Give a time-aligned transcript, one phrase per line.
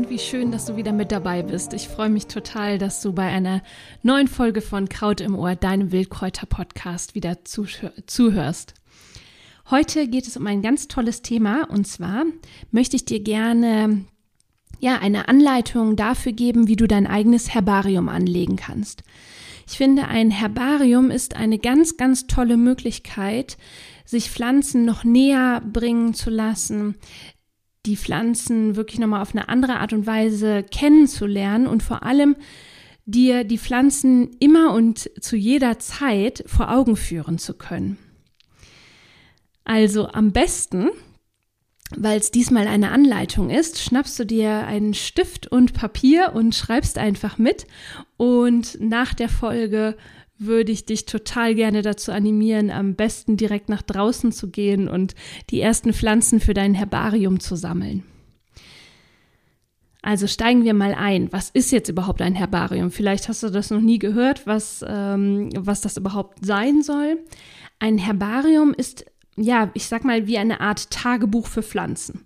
[0.00, 1.74] Und wie schön, dass du wieder mit dabei bist.
[1.74, 3.62] Ich freue mich total, dass du bei einer
[4.02, 8.72] neuen Folge von Kraut im Ohr, deinem Wildkräuter-Podcast, wieder zuhörst.
[9.70, 12.24] Heute geht es um ein ganz tolles Thema und zwar
[12.70, 14.06] möchte ich dir gerne
[14.78, 19.02] ja eine Anleitung dafür geben, wie du dein eigenes Herbarium anlegen kannst.
[19.68, 23.58] Ich finde, ein Herbarium ist eine ganz, ganz tolle Möglichkeit,
[24.06, 26.94] sich Pflanzen noch näher bringen zu lassen,
[27.86, 32.36] die Pflanzen wirklich nochmal auf eine andere Art und Weise kennenzulernen und vor allem
[33.06, 37.98] dir die Pflanzen immer und zu jeder Zeit vor Augen führen zu können.
[39.64, 40.90] Also am besten,
[41.96, 46.98] weil es diesmal eine Anleitung ist, schnappst du dir einen Stift und Papier und schreibst
[46.98, 47.66] einfach mit
[48.16, 49.96] und nach der Folge
[50.40, 55.14] würde ich dich total gerne dazu animieren, am besten direkt nach draußen zu gehen und
[55.50, 58.04] die ersten Pflanzen für dein Herbarium zu sammeln.
[60.02, 61.30] Also steigen wir mal ein.
[61.30, 62.90] Was ist jetzt überhaupt ein Herbarium?
[62.90, 67.18] Vielleicht hast du das noch nie gehört, was, ähm, was das überhaupt sein soll.
[67.78, 69.04] Ein Herbarium ist,
[69.36, 72.24] ja, ich sag mal, wie eine Art Tagebuch für Pflanzen.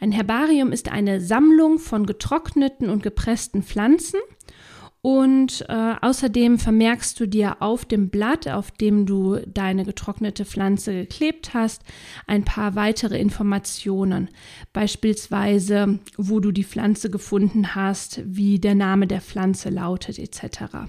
[0.00, 4.18] Ein Herbarium ist eine Sammlung von getrockneten und gepressten Pflanzen
[5.04, 10.92] und äh, außerdem vermerkst du dir auf dem Blatt, auf dem du deine getrocknete Pflanze
[10.92, 11.82] geklebt hast,
[12.28, 14.28] ein paar weitere Informationen.
[14.72, 20.86] Beispielsweise, wo du die Pflanze gefunden hast, wie der Name der Pflanze lautet, etc.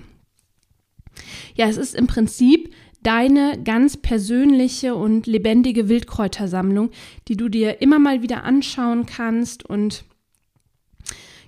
[1.56, 6.91] Ja, es ist im Prinzip deine ganz persönliche und lebendige Wildkräutersammlung,
[7.28, 10.06] die du dir immer mal wieder anschauen kannst und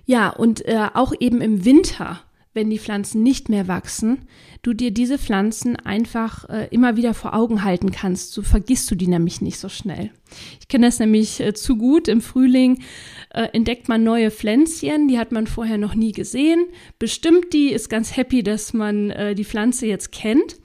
[0.04, 2.20] ja, und äh, auch eben im Winter
[2.56, 4.22] wenn die Pflanzen nicht mehr wachsen,
[4.62, 8.32] du dir diese Pflanzen einfach äh, immer wieder vor Augen halten kannst.
[8.32, 10.10] So vergisst du die nämlich nicht so schnell.
[10.58, 12.08] Ich kenne das nämlich äh, zu gut.
[12.08, 12.82] Im Frühling
[13.30, 16.64] äh, entdeckt man neue Pflänzchen, die hat man vorher noch nie gesehen.
[16.98, 20.56] Bestimmt die, ist ganz happy, dass man äh, die Pflanze jetzt kennt.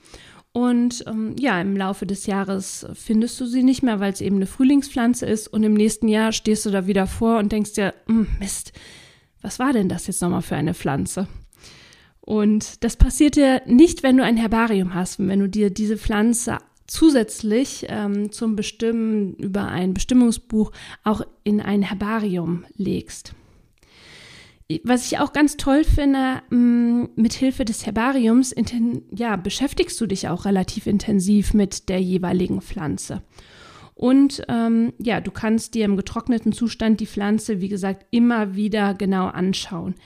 [0.52, 4.36] Und ähm, ja, im Laufe des Jahres findest du sie nicht mehr, weil es eben
[4.36, 5.48] eine Frühlingspflanze ist.
[5.48, 8.72] Und im nächsten Jahr stehst du da wieder vor und denkst dir, hm, Mist,
[9.42, 11.28] was war denn das jetzt nochmal für eine Pflanze?
[12.24, 16.58] Und das passiert dir nicht, wenn du ein Herbarium hast, wenn du dir diese Pflanze
[16.86, 20.70] zusätzlich ähm, zum Bestimmen über ein Bestimmungsbuch
[21.04, 23.34] auch in ein Herbarium legst.
[24.84, 28.54] Was ich auch ganz toll finde, mm, mit Hilfe des Herbariums
[29.10, 33.22] ja, beschäftigst du dich auch relativ intensiv mit der jeweiligen Pflanze.
[33.94, 38.94] Und ähm, ja, du kannst dir im getrockneten Zustand die Pflanze, wie gesagt, immer wieder
[38.94, 39.96] genau anschauen.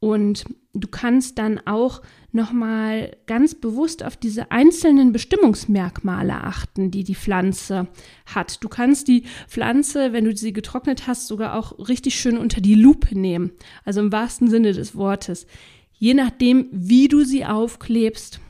[0.00, 7.14] Und du kannst dann auch nochmal ganz bewusst auf diese einzelnen Bestimmungsmerkmale achten, die die
[7.14, 7.88] Pflanze
[8.26, 8.62] hat.
[8.64, 12.74] Du kannst die Pflanze, wenn du sie getrocknet hast, sogar auch richtig schön unter die
[12.74, 13.52] Lupe nehmen.
[13.84, 15.46] Also im wahrsten Sinne des Wortes.
[15.92, 18.40] Je nachdem, wie du sie aufklebst.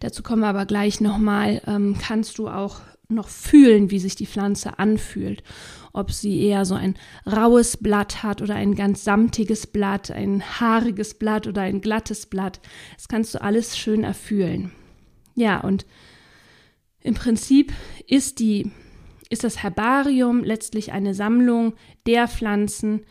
[0.00, 4.26] Dazu kommen wir aber gleich nochmal, ähm, kannst du auch noch fühlen, wie sich die
[4.26, 5.42] Pflanze anfühlt.
[5.94, 6.96] Ob sie eher so ein
[7.26, 12.60] raues Blatt hat oder ein ganz samtiges Blatt, ein haariges Blatt oder ein glattes Blatt.
[12.96, 14.72] Das kannst du alles schön erfühlen.
[15.34, 15.86] Ja, und
[17.00, 17.72] im Prinzip
[18.06, 18.70] ist die
[19.30, 21.74] ist das Herbarium letztlich eine Sammlung
[22.06, 23.04] der Pflanzen,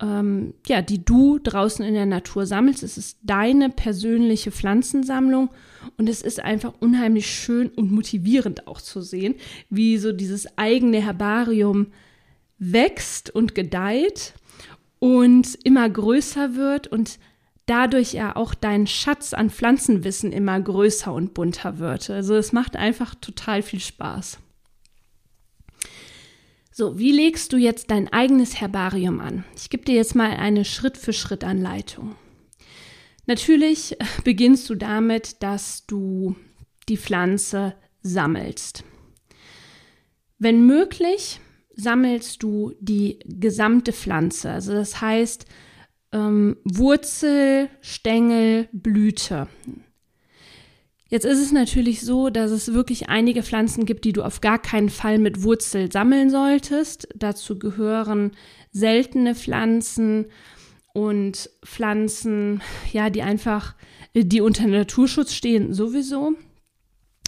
[0.00, 2.82] ähm, ja, die du draußen in der Natur sammelst.
[2.82, 5.50] Es ist deine persönliche Pflanzensammlung
[5.96, 9.34] und es ist einfach unheimlich schön und motivierend auch zu sehen,
[9.70, 11.88] wie so dieses eigene Herbarium
[12.58, 14.34] wächst und gedeiht
[14.98, 17.18] und immer größer wird und
[17.66, 22.10] dadurch ja auch dein Schatz an Pflanzenwissen immer größer und bunter wird.
[22.10, 24.38] Also es macht einfach total viel Spaß.
[26.72, 29.44] So, wie legst du jetzt dein eigenes Herbarium an?
[29.56, 32.14] Ich gebe dir jetzt mal eine Schritt-für-Schritt-Anleitung.
[33.26, 36.36] Natürlich beginnst du damit, dass du
[36.88, 38.84] die Pflanze sammelst.
[40.38, 41.40] Wenn möglich,
[41.78, 44.50] sammelst du die gesamte Pflanze.
[44.50, 45.46] Also das heißt
[46.12, 49.48] ähm, Wurzel, Stängel, Blüte.
[51.08, 54.58] Jetzt ist es natürlich so, dass es wirklich einige Pflanzen gibt, die du auf gar
[54.58, 57.08] keinen Fall mit Wurzel sammeln solltest.
[57.14, 58.32] Dazu gehören
[58.72, 60.26] seltene Pflanzen
[60.92, 62.60] und Pflanzen,
[62.92, 63.74] ja, die einfach,
[64.14, 66.32] die unter Naturschutz stehen, sowieso.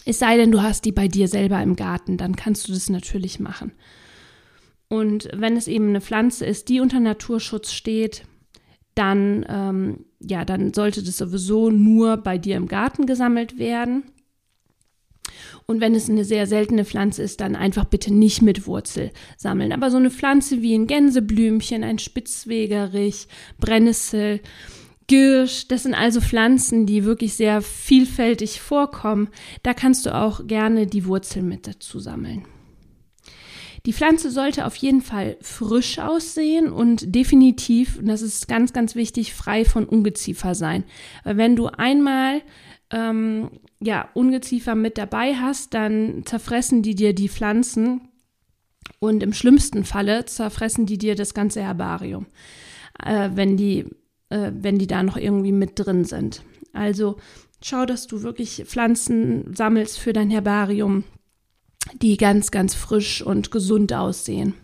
[0.05, 2.91] Es sei denn, du hast die bei dir selber im Garten, dann kannst du das
[2.91, 3.73] natürlich machen.
[4.93, 8.25] Und wenn es eben eine Pflanze ist, die unter Naturschutz steht,
[8.97, 14.03] dann, ähm, ja, dann sollte das sowieso nur bei dir im Garten gesammelt werden.
[15.67, 19.73] Und wenn es eine sehr seltene Pflanze ist, dann einfach bitte nicht mit Wurzel sammeln.
[19.73, 23.29] Aber so eine Pflanze wie ein Gänseblümchen, ein Spitzwegerich,
[23.61, 24.41] Brennnessel,
[25.07, 29.29] Girsch, das sind also Pflanzen, die wirklich sehr vielfältig vorkommen.
[29.63, 32.45] Da kannst du auch gerne die Wurzel mit dazu sammeln.
[33.87, 38.95] Die Pflanze sollte auf jeden Fall frisch aussehen und definitiv, und das ist ganz, ganz
[38.95, 40.85] wichtig, frei von Ungeziefer sein.
[41.25, 42.43] Weil wenn du einmal
[42.91, 43.51] ähm,
[43.81, 48.03] ja, Ungeziefer mit dabei hast, dann zerfressen die dir die Pflanzen
[48.99, 52.27] und im schlimmsten Falle zerfressen die dir das ganze Herbarium,
[53.03, 53.87] äh, wenn, die,
[54.29, 56.43] äh, wenn die da noch irgendwie mit drin sind.
[56.73, 57.17] Also
[57.63, 61.05] schau, dass du wirklich Pflanzen sammelst für dein Herbarium,
[61.95, 64.55] die ganz, ganz frisch und gesund aussehen.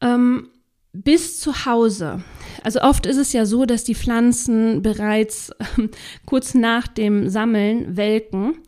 [0.00, 0.48] Ähm,
[0.92, 2.22] bis zu Hause.
[2.62, 5.88] Also oft ist es ja so, dass die Pflanzen bereits äh,
[6.26, 8.58] kurz nach dem Sammeln welken.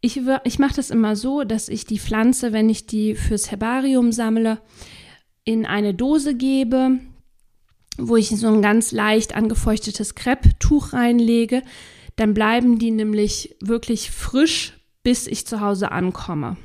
[0.00, 4.12] Ich, ich mache das immer so, dass ich die Pflanze, wenn ich die fürs Herbarium
[4.12, 4.60] sammle,
[5.44, 6.98] in eine Dose gebe,
[7.96, 11.62] wo ich so ein ganz leicht angefeuchtetes Krepptuch reinlege.
[12.16, 16.56] Dann bleiben die nämlich wirklich frisch bis ich zu Hause ankomme.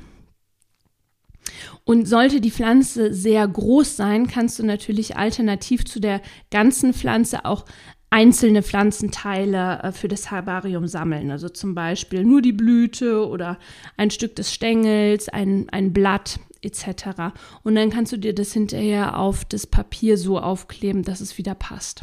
[1.84, 6.20] Und sollte die Pflanze sehr groß sein, kannst du natürlich alternativ zu der
[6.50, 7.64] ganzen Pflanze auch
[8.10, 11.30] einzelne Pflanzenteile äh, für das Herbarium sammeln.
[11.30, 13.58] Also zum Beispiel nur die Blüte oder
[13.96, 17.32] ein Stück des Stängels, ein, ein Blatt etc.
[17.62, 21.54] Und dann kannst du dir das hinterher auf das Papier so aufkleben, dass es wieder
[21.54, 22.02] passt.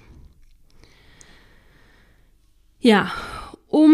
[2.79, 3.11] Ja,
[3.67, 3.93] um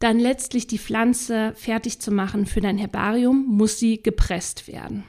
[0.00, 5.04] dann letztlich die Pflanze fertig zu machen für dein Herbarium, muss sie gepresst werden.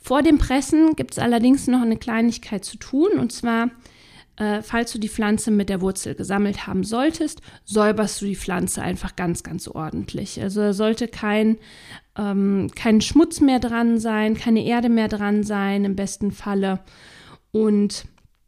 [0.00, 3.70] Vor dem Pressen gibt es allerdings noch eine Kleinigkeit zu tun, und zwar,
[4.36, 8.82] äh, falls du die Pflanze mit der Wurzel gesammelt haben solltest, säuberst du die Pflanze
[8.82, 10.40] einfach ganz, ganz ordentlich.
[10.40, 11.56] Also da sollte kein,
[12.16, 16.80] ähm, kein Schmutz mehr dran sein, keine Erde mehr dran sein, im besten Falle.
[17.52, 18.04] Und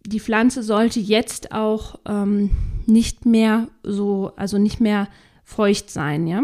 [0.07, 2.51] die Pflanze sollte jetzt auch ähm,
[2.91, 5.09] nicht mehr so, also nicht mehr
[5.45, 6.43] feucht sein, ja.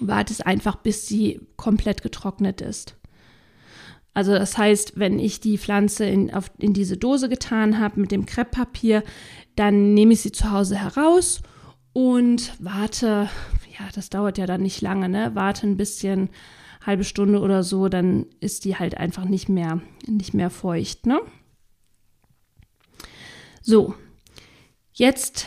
[0.00, 2.96] Wartest einfach, bis sie komplett getrocknet ist.
[4.14, 8.10] Also das heißt, wenn ich die Pflanze in, auf, in diese Dose getan habe mit
[8.10, 9.02] dem Krepppapier,
[9.56, 11.40] dann nehme ich sie zu Hause heraus
[11.92, 13.28] und warte,
[13.78, 15.30] ja, das dauert ja dann nicht lange, ne?
[15.34, 16.30] Warte ein bisschen,
[16.84, 21.20] halbe Stunde oder so, dann ist die halt einfach nicht mehr, nicht mehr feucht, ne?
[23.62, 23.94] So,
[24.98, 25.46] jetzt,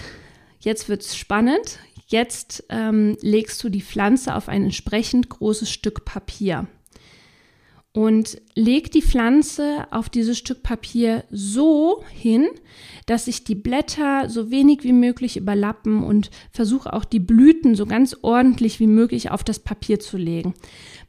[0.60, 1.80] jetzt wird es spannend.
[2.08, 6.68] Jetzt ähm, legst du die Pflanze auf ein entsprechend großes Stück Papier
[7.94, 12.48] und leg die Pflanze auf dieses Stück Papier so hin,
[13.06, 17.86] dass sich die Blätter so wenig wie möglich überlappen und versuche auch die Blüten so
[17.86, 20.54] ganz ordentlich wie möglich auf das Papier zu legen.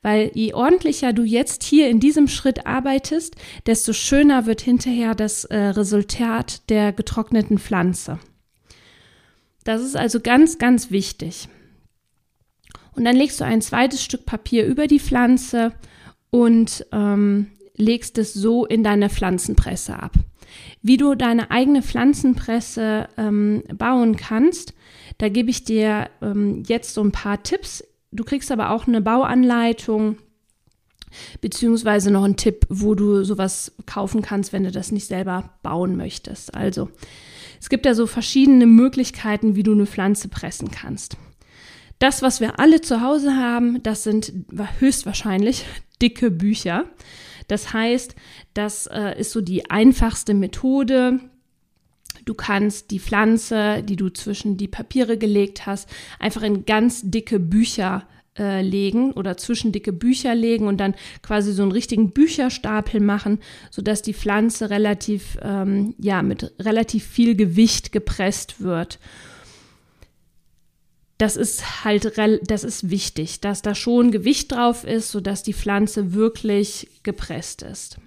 [0.02, 3.36] Weil je ordentlicher du jetzt hier in diesem Schritt arbeitest,
[3.66, 8.18] desto schöner wird hinterher das äh, Resultat der getrockneten Pflanze.
[9.64, 11.48] Das ist also ganz, ganz wichtig.
[12.94, 15.72] Und dann legst du ein zweites Stück Papier über die Pflanze
[16.30, 20.12] und ähm, legst es so in deine Pflanzenpresse ab.
[20.82, 24.74] Wie du deine eigene Pflanzenpresse ähm, bauen kannst,
[25.18, 29.00] da gebe ich dir ähm, jetzt so ein paar Tipps Du kriegst aber auch eine
[29.00, 30.18] Bauanleitung
[31.40, 35.96] beziehungsweise noch einen Tipp, wo du sowas kaufen kannst, wenn du das nicht selber bauen
[35.96, 36.54] möchtest.
[36.54, 36.90] Also,
[37.62, 41.16] es gibt da so verschiedene Möglichkeiten, wie du eine Pflanze pressen kannst.
[42.00, 44.32] Das, was wir alle zu Hause haben, das sind
[44.80, 45.64] höchstwahrscheinlich
[46.02, 46.86] dicke Bücher.
[47.46, 48.16] Das heißt,
[48.52, 51.20] das äh, ist so die einfachste Methode,
[52.24, 55.88] Du kannst die Pflanze, die du zwischen die Papiere gelegt hast,
[56.20, 58.06] einfach in ganz dicke Bücher
[58.38, 63.40] äh, legen oder zwischen dicke Bücher legen und dann quasi so einen richtigen Bücherstapel machen,
[63.70, 68.98] sodass die Pflanze relativ, ähm, ja, mit relativ viel Gewicht gepresst wird.
[71.18, 72.12] Das ist halt,
[72.46, 77.98] das ist wichtig, dass da schon Gewicht drauf ist, sodass die Pflanze wirklich gepresst ist.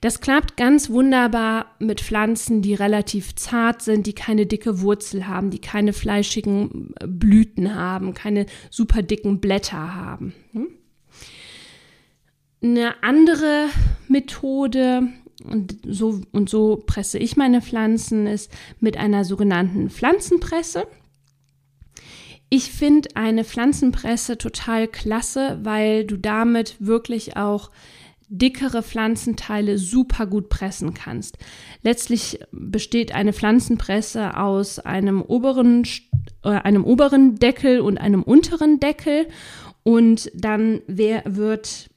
[0.00, 5.50] Das klappt ganz wunderbar mit Pflanzen, die relativ zart sind, die keine dicke Wurzel haben,
[5.50, 10.32] die keine fleischigen äh, Blüten haben, keine super dicken Blätter haben.
[10.52, 10.68] Hm?
[12.62, 13.68] Eine andere
[14.08, 15.08] Methode,
[15.44, 20.86] und so, und so presse ich meine Pflanzen, ist mit einer sogenannten Pflanzenpresse.
[22.50, 27.70] Ich finde eine Pflanzenpresse total klasse, weil du damit wirklich auch
[28.30, 31.36] dickere Pflanzenteile super gut pressen kannst.
[31.82, 35.82] Letztlich besteht eine Pflanzenpresse aus einem oberen,
[36.44, 39.26] äh, einem oberen Deckel und einem unteren Deckel
[39.82, 41.90] und dann wer, wird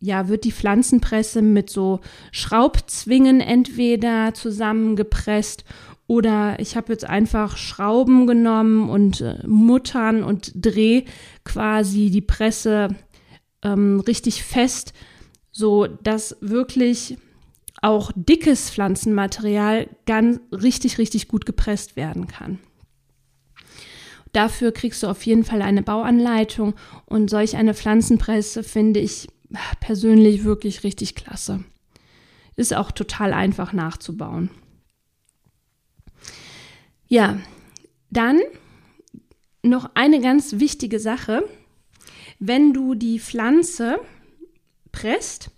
[0.00, 5.64] ja, wird die Pflanzenpresse mit so Schraubzwingen entweder zusammengepresst
[6.06, 11.04] oder ich habe jetzt einfach Schrauben genommen und äh, Muttern und dreh
[11.42, 12.88] quasi die Presse
[13.62, 14.92] ähm, richtig fest,
[15.54, 17.16] so dass wirklich
[17.80, 22.58] auch dickes Pflanzenmaterial ganz richtig, richtig gut gepresst werden kann.
[24.32, 26.74] Dafür kriegst du auf jeden Fall eine Bauanleitung
[27.06, 29.28] und solch eine Pflanzenpresse finde ich
[29.78, 31.62] persönlich wirklich richtig klasse.
[32.56, 34.50] Ist auch total einfach nachzubauen.
[37.06, 37.38] Ja,
[38.10, 38.40] dann
[39.62, 41.44] noch eine ganz wichtige Sache.
[42.40, 44.00] Wenn du die Pflanze
[44.94, 45.50] presst,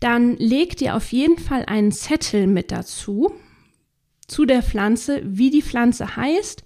[0.00, 3.32] dann leg dir auf jeden Fall einen Zettel mit dazu,
[4.28, 6.62] zu der Pflanze, wie die Pflanze heißt,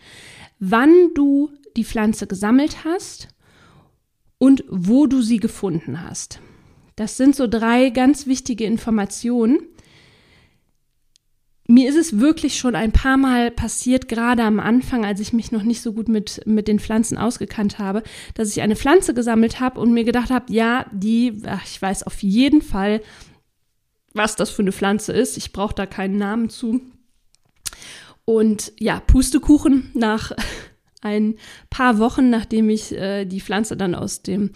[0.58, 3.28] wann du die Pflanze gesammelt hast
[4.38, 6.40] und wo du sie gefunden hast.
[6.96, 9.60] Das sind so drei ganz wichtige Informationen.
[11.68, 15.52] Mir ist es wirklich schon ein paar Mal passiert, gerade am Anfang, als ich mich
[15.52, 18.02] noch nicht so gut mit, mit den Pflanzen ausgekannt habe,
[18.34, 22.02] dass ich eine Pflanze gesammelt habe und mir gedacht habe, ja, die, ach, ich weiß
[22.02, 23.00] auf jeden Fall,
[24.12, 25.36] was das für eine Pflanze ist.
[25.36, 26.80] Ich brauche da keinen Namen zu.
[28.24, 30.32] Und ja, Pustekuchen nach
[31.00, 31.36] ein
[31.70, 34.50] paar Wochen, nachdem ich äh, die Pflanze dann aus dem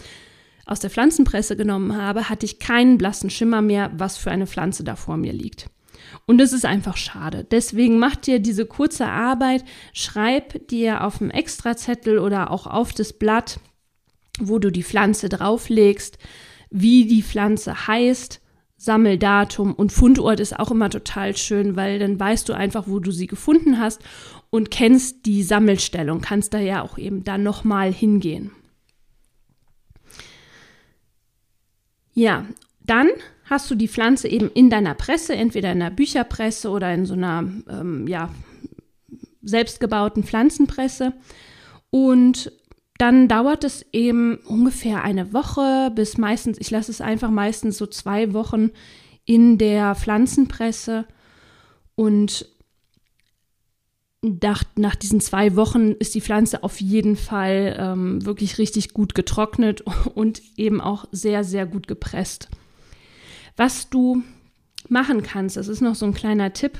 [0.69, 4.83] aus der Pflanzenpresse genommen habe, hatte ich keinen blassen Schimmer mehr, was für eine Pflanze
[4.83, 5.71] da vor mir liegt.
[6.25, 7.47] Und es ist einfach schade.
[7.51, 13.13] Deswegen mach dir diese kurze Arbeit, schreib dir auf dem Extrazettel oder auch auf das
[13.13, 13.61] Blatt,
[14.39, 16.19] wo du die Pflanze drauflegst,
[16.71, 18.41] wie die Pflanze heißt,
[18.79, 23.11] Sammeldatum und Fundort ist auch immer total schön, weil dann weißt du einfach, wo du
[23.11, 24.03] sie gefunden hast
[24.51, 28.51] und kennst die Sammelstellung, kannst da ja auch eben dann nochmal hingehen.
[32.13, 32.47] Ja,
[32.87, 33.09] dann
[33.45, 37.15] hast du die Pflanze eben in deiner Presse, entweder in einer Bücherpresse oder in so
[37.15, 38.31] einer ähm, ja,
[39.43, 41.13] selbstgebauten Pflanzenpresse.
[41.91, 42.53] Und
[42.99, 47.87] dann dauert es eben ungefähr eine Woche bis meistens, ich lasse es einfach meistens so
[47.87, 48.71] zwei Wochen
[49.25, 51.07] in der Pflanzenpresse.
[51.95, 52.49] Und
[54.23, 59.15] nach, nach diesen zwei Wochen ist die Pflanze auf jeden Fall ähm, wirklich richtig gut
[59.15, 59.83] getrocknet
[60.15, 62.49] und eben auch sehr, sehr gut gepresst.
[63.57, 64.23] Was du
[64.89, 66.79] machen kannst, das ist noch so ein kleiner Tipp.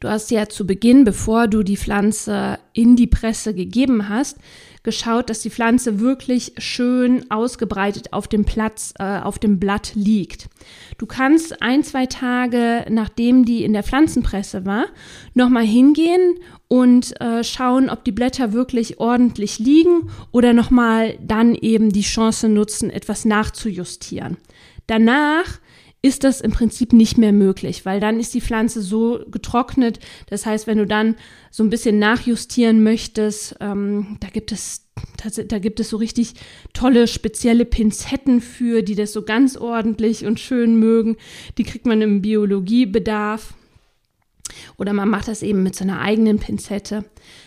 [0.00, 4.38] Du hast ja zu Beginn, bevor du die Pflanze in die Presse gegeben hast,
[4.82, 10.48] geschaut, dass die Pflanze wirklich schön ausgebreitet auf dem Platz, äh, auf dem Blatt liegt.
[10.98, 14.86] Du kannst ein, zwei Tage, nachdem die in der Pflanzenpresse war,
[15.34, 16.34] nochmal hingehen
[16.66, 22.48] und äh, schauen, ob die Blätter wirklich ordentlich liegen oder nochmal dann eben die Chance
[22.48, 24.36] nutzen, etwas nachzujustieren.
[24.92, 25.58] Danach
[26.02, 30.00] ist das im Prinzip nicht mehr möglich, weil dann ist die Pflanze so getrocknet.
[30.28, 31.16] Das heißt, wenn du dann
[31.50, 34.90] so ein bisschen nachjustieren möchtest, ähm, da gibt es
[35.48, 36.34] da gibt es so richtig
[36.74, 41.16] tolle spezielle Pinzetten für, die das so ganz ordentlich und schön mögen.
[41.56, 43.54] Die kriegt man im Biologiebedarf.
[44.76, 47.06] Oder man macht das eben mit so einer eigenen Pinzette.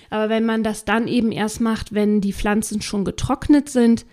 [0.10, 4.08] Aber wenn man das dann eben erst macht, wenn die Pflanzen schon getrocknet sind,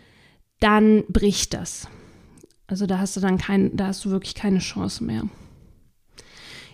[0.60, 1.88] dann bricht das.
[2.72, 5.24] Also da hast du dann kein, da hast du wirklich keine Chance mehr.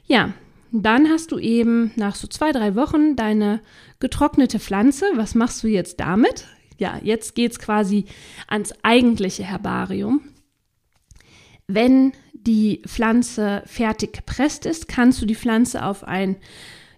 [0.06, 0.32] Ja,
[0.70, 3.60] dann hast du eben nach so zwei, drei Wochen deine
[3.98, 5.06] getrocknete Pflanze.
[5.16, 6.46] Was machst du jetzt damit?
[6.78, 8.04] Ja, jetzt geht es quasi
[8.46, 10.20] ans eigentliche Herbarium.
[11.66, 16.36] Wenn die Pflanze fertig gepresst ist, kannst du die Pflanze auf ein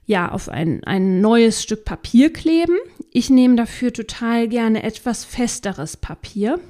[0.04, 2.76] ja, auf ein, ein neues Stück Papier kleben.
[3.12, 6.61] Ich nehme dafür total gerne etwas festeres Papier.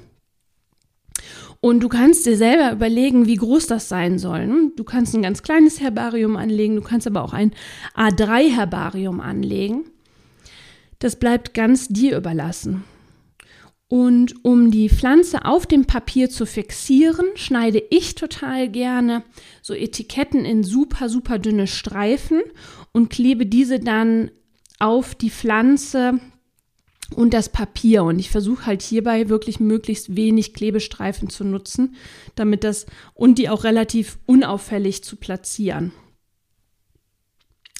[1.63, 4.47] Und du kannst dir selber überlegen, wie groß das sein soll.
[4.47, 4.71] Ne?
[4.75, 7.51] Du kannst ein ganz kleines Herbarium anlegen, du kannst aber auch ein
[7.95, 9.85] A3-Herbarium anlegen.
[10.97, 12.83] Das bleibt ganz dir überlassen.
[13.87, 19.23] Und um die Pflanze auf dem Papier zu fixieren, schneide ich total gerne
[19.61, 22.41] so Etiketten in super, super dünne Streifen
[22.91, 24.31] und klebe diese dann
[24.79, 26.19] auf die Pflanze
[27.15, 28.03] und das Papier.
[28.03, 31.95] Und ich versuche halt hierbei wirklich möglichst wenig Klebestreifen zu nutzen,
[32.35, 35.91] damit das und die auch relativ unauffällig zu platzieren.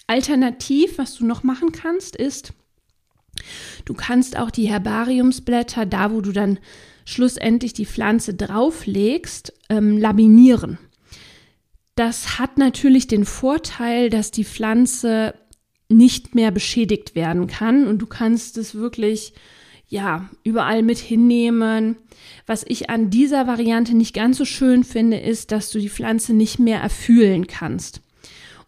[0.07, 2.53] Alternativ, was du noch machen kannst, ist,
[3.85, 6.59] Du kannst auch die Herbariumsblätter, da wo du dann
[7.05, 10.77] schlussendlich die Pflanze drauflegst, ähm, laminieren.
[11.95, 15.33] Das hat natürlich den Vorteil, dass die Pflanze
[15.91, 19.33] nicht mehr beschädigt werden kann und du kannst es wirklich
[19.91, 21.97] ja, überall mit hinnehmen.
[22.47, 26.33] Was ich an dieser Variante nicht ganz so schön finde, ist, dass du die Pflanze
[26.33, 28.01] nicht mehr erfühlen kannst.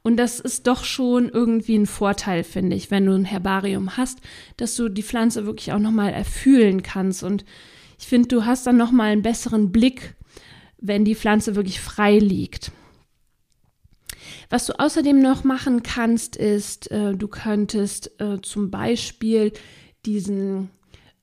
[0.04, 4.20] Und das ist doch schon irgendwie ein Vorteil, finde ich, wenn du ein Herbarium hast,
[4.58, 7.24] dass du die Pflanze wirklich auch nochmal erfühlen kannst.
[7.24, 7.46] Und
[7.98, 10.16] ich finde, du hast dann nochmal einen besseren Blick,
[10.78, 12.74] wenn die Pflanze wirklich frei liegt.
[14.54, 19.52] Was du außerdem noch machen kannst, ist, äh, du könntest äh, zum Beispiel
[20.06, 20.70] diesen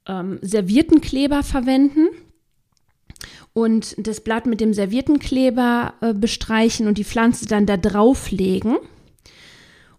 [0.09, 2.09] ähm, Serviettenkleber verwenden
[3.53, 8.79] und das Blatt mit dem Serviettenkleber äh, bestreichen und die Pflanze dann da drauflegen.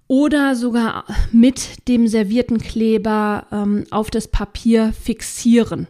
[0.07, 5.87] Oder sogar mit dem Serviettenkleber ähm, auf das Papier fixieren.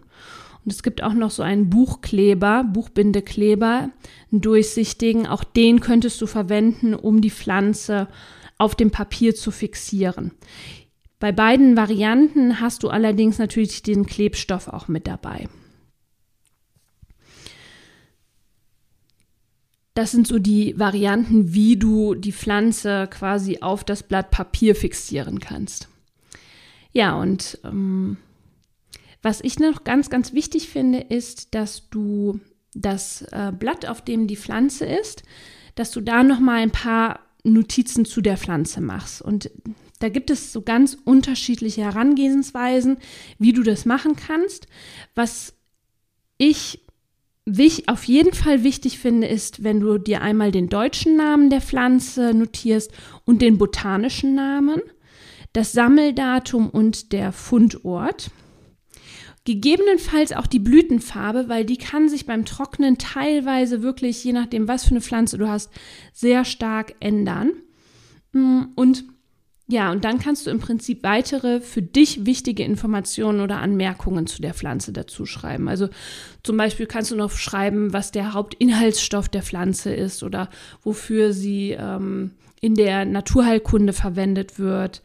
[0.64, 3.90] Und es gibt auch noch so einen Buchkleber, Buchbindekleber,
[4.32, 5.26] einen durchsichtigen.
[5.28, 8.08] Auch den könntest du verwenden, um die Pflanze
[8.58, 10.32] auf dem Papier zu fixieren.
[11.20, 15.48] Bei beiden Varianten hast du allerdings natürlich den Klebstoff auch mit dabei.
[19.94, 25.40] Das sind so die Varianten, wie du die Pflanze quasi auf das Blatt Papier fixieren
[25.40, 25.90] kannst.
[26.94, 28.18] Ja, und ähm,
[29.22, 32.40] was ich noch ganz, ganz wichtig finde, ist, dass du
[32.74, 35.24] das äh, Blatt, auf dem die Pflanze ist,
[35.76, 39.22] dass du da noch mal ein paar Notizen zu der Pflanze machst.
[39.22, 39.52] Und
[40.00, 42.98] da gibt es so ganz unterschiedliche Herangehensweisen,
[43.38, 44.68] wie du das machen kannst.
[45.16, 45.54] Was
[46.38, 46.80] ich
[47.88, 52.34] auf jeden Fall wichtig finde, ist, wenn du dir einmal den deutschen Namen der Pflanze
[52.34, 52.92] notierst
[53.26, 54.82] und den botanischen Namen,
[55.54, 58.32] das Sammeldatum und der Fundort.
[59.44, 64.84] Gegebenenfalls auch die Blütenfarbe, weil die kann sich beim Trocknen teilweise wirklich, je nachdem, was
[64.84, 65.72] für eine Pflanze du hast,
[66.14, 67.52] sehr stark ändern.
[68.34, 69.04] Und
[69.68, 74.42] ja, und dann kannst du im Prinzip weitere für dich wichtige Informationen oder Anmerkungen zu
[74.42, 75.70] der Pflanze dazu schreiben.
[75.70, 75.88] Also
[76.44, 80.50] zum Beispiel kannst du noch schreiben, was der Hauptinhaltsstoff der Pflanze ist oder
[80.84, 85.02] wofür sie ähm, in der Naturheilkunde verwendet wird,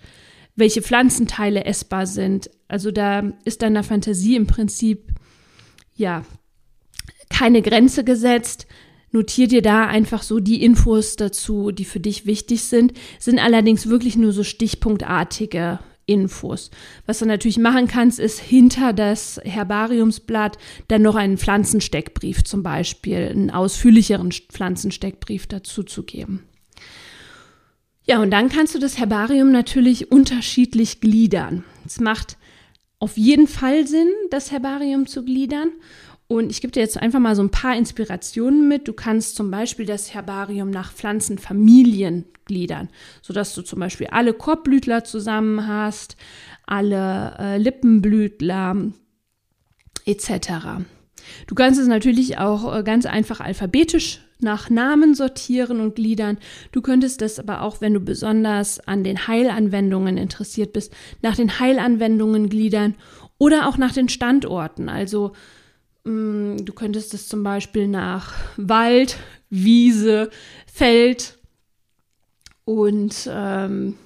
[0.57, 2.51] welche Pflanzenteile essbar sind.
[2.67, 5.13] Also da ist deiner Fantasie im Prinzip
[5.95, 6.25] ja
[7.31, 8.67] keine Grenze gesetzt.
[9.13, 13.89] Notier dir da einfach so die Infos dazu, die für dich wichtig sind, sind allerdings
[13.89, 16.71] wirklich nur so stichpunktartige Infos.
[17.05, 20.57] Was du natürlich machen kannst, ist hinter das Herbariumsblatt
[20.89, 26.45] dann noch einen Pflanzensteckbrief zum Beispiel, einen ausführlicheren Pflanzensteckbrief dazu zu geben.
[28.09, 31.65] Ja, und dann kannst du das Herbarium natürlich unterschiedlich gliedern.
[31.85, 32.37] Es macht
[33.01, 35.73] auf jeden Fall Sinn, das Herbarium zu gliedern.
[36.29, 38.87] Und ich gebe dir jetzt einfach mal so ein paar Inspirationen mit.
[38.87, 42.89] Du kannst zum Beispiel das Herbarium nach Pflanzenfamilien gliedern,
[43.23, 46.17] sodass du zum Beispiel alle Korbblütler zusammen hast,
[46.65, 48.93] alle äh, Lippenblütler
[50.05, 50.41] etc.
[51.47, 56.39] Du kannst es natürlich auch äh, ganz einfach alphabetisch nach Namen sortieren und gliedern.
[56.73, 61.59] Du könntest das aber auch, wenn du besonders an den Heilanwendungen interessiert bist, nach den
[61.59, 62.95] Heilanwendungen gliedern
[63.39, 64.89] oder auch nach den Standorten.
[64.89, 65.33] Also
[66.07, 69.19] Mm, du könntest es zum Beispiel nach Wald,
[69.51, 70.31] Wiese,
[70.73, 71.37] Feld
[72.65, 73.99] und, ähm,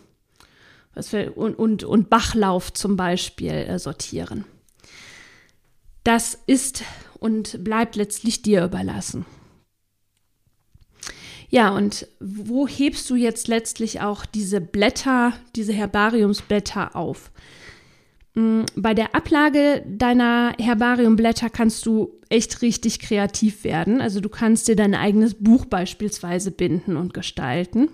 [0.94, 4.46] was für, und, und, und Bachlauf zum Beispiel äh, sortieren.
[6.02, 6.84] Das ist
[7.20, 9.24] und bleibt letztlich dir überlassen.
[11.48, 17.32] Ja, und wo hebst du jetzt letztlich auch diese Blätter, diese Herbariumsblätter auf?
[18.34, 24.00] Mm, bei der Ablage deiner Herbariumblätter kannst du echt richtig kreativ werden.
[24.00, 27.88] Also du kannst dir dein eigenes Buch beispielsweise binden und gestalten.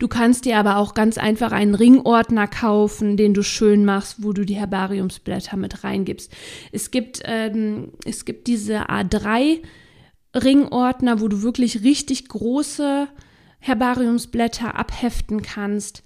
[0.00, 4.32] Du kannst dir aber auch ganz einfach einen Ringordner kaufen, den du schön machst, wo
[4.32, 6.32] du die Herbariumsblätter mit reingibst.
[6.72, 9.58] Es gibt, ähm, es gibt diese A3
[10.34, 13.08] Ringordner, wo du wirklich richtig große
[13.58, 16.02] Herbariumsblätter abheften kannst.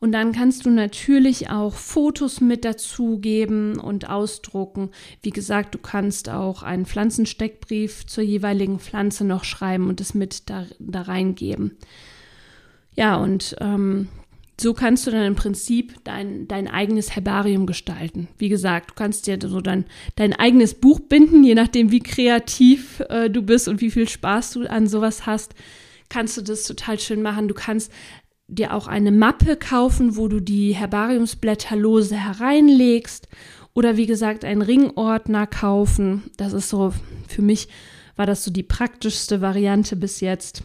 [0.00, 4.90] Und dann kannst du natürlich auch Fotos mit dazugeben und ausdrucken.
[5.20, 10.48] Wie gesagt, du kannst auch einen Pflanzensteckbrief zur jeweiligen Pflanze noch schreiben und es mit
[10.48, 11.76] da, da reingeben.
[12.96, 14.08] Ja, und ähm,
[14.60, 18.28] so kannst du dann im Prinzip dein, dein eigenes Herbarium gestalten.
[18.38, 23.00] Wie gesagt, du kannst dir so dein, dein eigenes Buch binden, je nachdem, wie kreativ
[23.08, 25.54] äh, du bist und wie viel Spaß du an sowas hast,
[26.08, 27.48] kannst du das total schön machen.
[27.48, 27.90] Du kannst
[28.46, 33.28] dir auch eine Mappe kaufen, wo du die Herbariumsblätter lose hereinlegst.
[33.72, 36.30] Oder wie gesagt, einen Ringordner kaufen.
[36.36, 36.92] Das ist so,
[37.26, 37.68] für mich
[38.14, 40.62] war das so die praktischste Variante bis jetzt.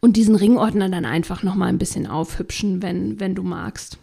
[0.00, 3.98] Und diesen Ringordner dann einfach nochmal ein bisschen aufhübschen, wenn, wenn du magst.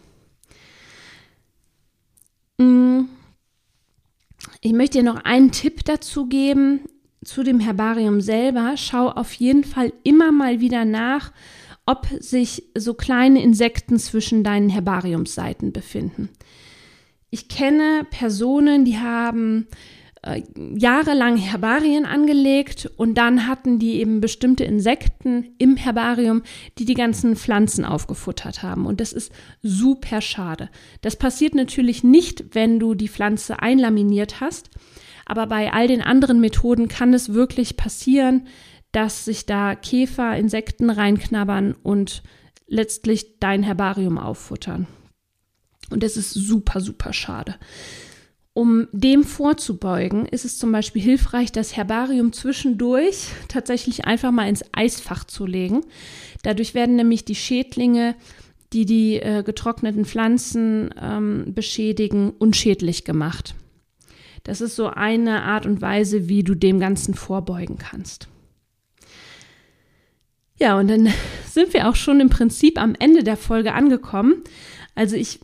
[2.58, 3.02] Mm.
[4.60, 6.80] Ich möchte dir noch einen Tipp dazu geben
[7.24, 8.74] zu dem Herbarium selber.
[8.76, 11.32] Schau auf jeden Fall immer mal wieder nach,
[11.86, 16.28] ob sich so kleine Insekten zwischen deinen Herbariumsseiten befinden.
[17.30, 19.68] Ich kenne Personen, die haben
[20.22, 20.42] äh,
[20.76, 26.42] jahrelang Herbarien angelegt und dann hatten die eben bestimmte Insekten im Herbarium,
[26.78, 28.86] die die ganzen Pflanzen aufgefuttert haben.
[28.86, 30.70] Und das ist super schade.
[31.02, 34.70] Das passiert natürlich nicht, wenn du die Pflanze einlaminiert hast,
[35.24, 38.46] aber bei all den anderen Methoden kann es wirklich passieren,
[38.92, 42.22] dass sich da Käfer, Insekten reinknabbern und
[42.66, 44.86] letztlich dein Herbarium auffuttern.
[45.90, 47.54] Und das ist super, super schade.
[48.58, 54.64] Um dem vorzubeugen, ist es zum Beispiel hilfreich, das Herbarium zwischendurch tatsächlich einfach mal ins
[54.72, 55.82] Eisfach zu legen.
[56.42, 58.16] Dadurch werden nämlich die Schädlinge,
[58.72, 63.54] die die äh, getrockneten Pflanzen ähm, beschädigen, unschädlich gemacht.
[64.42, 68.26] Das ist so eine Art und Weise, wie du dem Ganzen vorbeugen kannst.
[70.58, 71.12] Ja, und dann
[71.48, 74.42] sind wir auch schon im Prinzip am Ende der Folge angekommen.
[74.96, 75.38] Also ich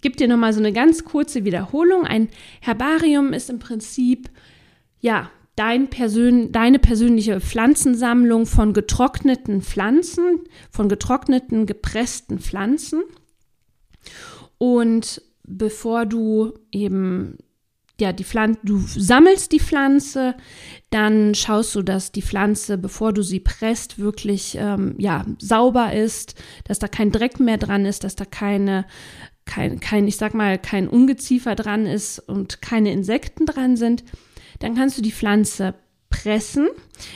[0.00, 2.04] gebe dir nochmal so eine ganz kurze Wiederholung.
[2.04, 2.28] Ein
[2.60, 4.30] Herbarium ist im Prinzip,
[5.00, 13.02] ja, dein Persön deine persönliche Pflanzensammlung von getrockneten Pflanzen, von getrockneten, gepressten Pflanzen.
[14.58, 17.38] Und bevor du eben
[17.98, 20.34] ja, die Pflanze, du sammelst die Pflanze,
[20.90, 26.34] dann schaust du, dass die Pflanze, bevor du sie presst, wirklich ähm, ja, sauber ist,
[26.64, 28.84] dass da kein Dreck mehr dran ist, dass da keine
[29.46, 34.04] kein, kein, ich sag mal, kein Ungeziefer dran ist und keine Insekten dran sind,
[34.58, 35.74] dann kannst du die Pflanze
[36.08, 36.68] pressen,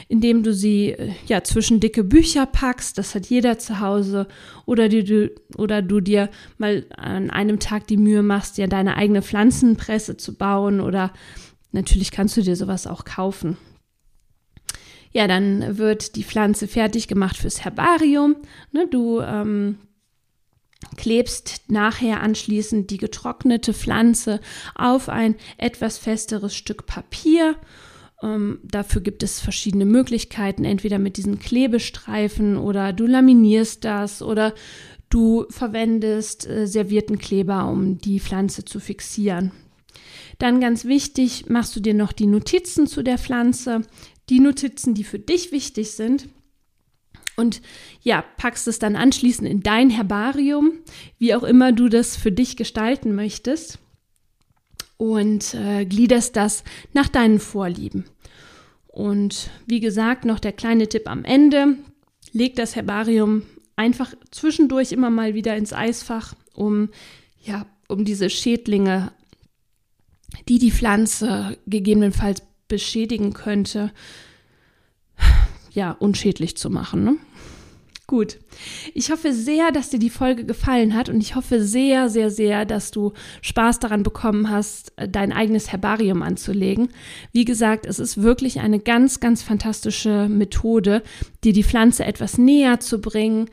[0.08, 4.26] indem du sie ja zwischen dicke Bücher packst, das hat jeder zu Hause,
[4.66, 9.22] oder du, oder du dir mal an einem Tag die Mühe machst, dir deine eigene
[9.22, 11.12] Pflanzenpresse zu bauen oder
[11.72, 13.56] natürlich kannst du dir sowas auch kaufen.
[15.12, 18.36] Ja, dann wird die Pflanze fertig gemacht fürs Herbarium.
[18.70, 19.78] Ne, du ähm,
[21.00, 24.38] klebst nachher anschließend die getrocknete Pflanze
[24.74, 27.56] auf ein etwas festeres Stück Papier.
[28.22, 34.54] Ähm, dafür gibt es verschiedene Möglichkeiten, entweder mit diesen Klebestreifen oder du laminierst das oder
[35.08, 39.52] du verwendest äh, servierten Kleber, um die Pflanze zu fixieren.
[40.38, 43.80] Dann ganz wichtig, machst du dir noch die Notizen zu der Pflanze,
[44.28, 46.28] die Notizen, die für dich wichtig sind
[47.40, 47.60] und
[48.02, 50.72] ja, packst es dann anschließend in dein Herbarium,
[51.18, 53.78] wie auch immer du das für dich gestalten möchtest
[54.98, 58.04] und äh, gliederst das nach deinen Vorlieben.
[58.86, 61.76] Und wie gesagt, noch der kleine Tipp am Ende,
[62.32, 63.42] leg das Herbarium
[63.76, 66.90] einfach zwischendurch immer mal wieder ins Eisfach, um
[67.42, 69.12] ja, um diese Schädlinge,
[70.48, 73.90] die die Pflanze gegebenenfalls beschädigen könnte,
[75.72, 77.04] ja, unschädlich zu machen.
[77.04, 77.16] Ne?
[78.10, 78.38] Gut.
[78.92, 82.64] Ich hoffe sehr, dass dir die Folge gefallen hat und ich hoffe sehr, sehr, sehr,
[82.64, 86.88] dass du Spaß daran bekommen hast, dein eigenes Herbarium anzulegen.
[87.32, 91.04] Wie gesagt, es ist wirklich eine ganz, ganz fantastische Methode,
[91.44, 93.48] dir die Pflanze etwas näher zu bringen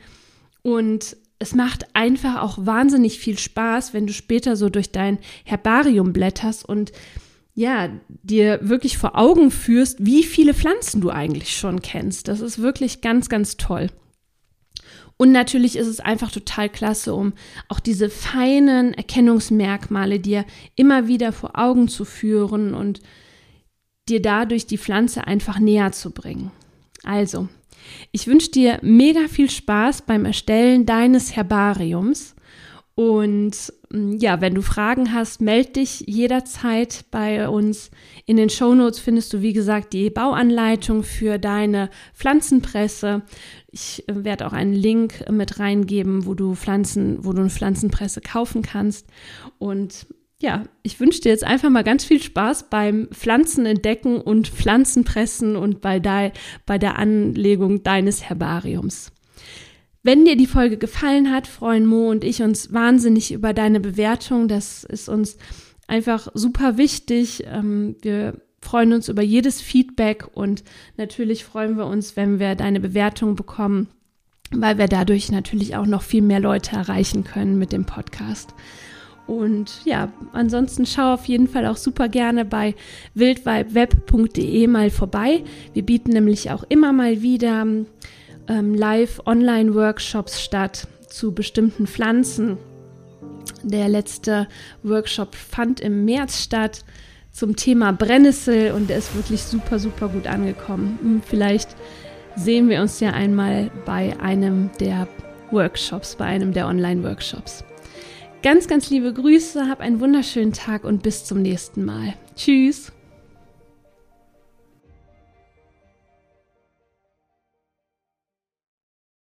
[0.62, 6.12] und es macht einfach auch wahnsinnig viel Spaß, wenn du später so durch dein Herbarium
[6.12, 6.90] blätterst und
[7.58, 7.90] ja,
[8.22, 12.28] dir wirklich vor Augen führst, wie viele Pflanzen du eigentlich schon kennst.
[12.28, 13.88] Das ist wirklich ganz, ganz toll.
[15.16, 17.32] Und natürlich ist es einfach total klasse, um
[17.66, 20.44] auch diese feinen Erkennungsmerkmale dir
[20.76, 23.00] immer wieder vor Augen zu führen und
[24.08, 26.52] dir dadurch die Pflanze einfach näher zu bringen.
[27.02, 27.48] Also,
[28.12, 32.36] ich wünsche dir mega viel Spaß beim Erstellen deines Herbariums
[32.94, 37.90] und ja, wenn du Fragen hast, melde dich jederzeit bei uns.
[38.26, 43.22] In den Show Notes findest du, wie gesagt, die Bauanleitung für deine Pflanzenpresse.
[43.70, 48.20] Ich äh, werde auch einen Link mit reingeben, wo du Pflanzen, wo du eine Pflanzenpresse
[48.20, 49.06] kaufen kannst.
[49.58, 50.06] Und
[50.40, 55.56] ja, ich wünsche dir jetzt einfach mal ganz viel Spaß beim Pflanzen entdecken und Pflanzenpressen
[55.56, 56.32] und bei, de,
[56.66, 59.12] bei der Anlegung deines Herbariums.
[60.02, 64.48] Wenn dir die Folge gefallen hat, freuen Mo und ich uns wahnsinnig über deine Bewertung.
[64.48, 65.36] Das ist uns
[65.86, 67.44] einfach super wichtig.
[67.46, 70.64] Ähm, wir freuen uns über jedes Feedback und
[70.96, 73.88] natürlich freuen wir uns, wenn wir deine Bewertung bekommen
[74.50, 78.54] weil wir dadurch natürlich auch noch viel mehr Leute erreichen können mit dem Podcast.
[79.26, 82.74] Und ja, ansonsten schau auf jeden Fall auch super gerne bei
[83.14, 85.44] wildvibeweb.de mal vorbei.
[85.74, 87.66] Wir bieten nämlich auch immer mal wieder
[88.48, 92.58] ähm, Live-Online-Workshops statt zu bestimmten Pflanzen.
[93.62, 94.46] Der letzte
[94.82, 96.84] Workshop fand im März statt
[97.32, 100.98] zum Thema Brennnessel und der ist wirklich super, super gut angekommen.
[101.00, 101.76] Hm, vielleicht
[102.36, 105.08] sehen wir uns ja einmal bei einem der
[105.50, 107.64] Workshops, bei einem der Online-Workshops.
[108.42, 112.14] Ganz, ganz liebe Grüße, hab einen wunderschönen Tag und bis zum nächsten Mal.
[112.36, 112.92] Tschüss.